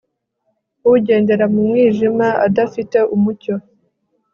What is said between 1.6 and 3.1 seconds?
mwijima adafite